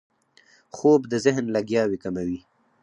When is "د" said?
1.11-1.13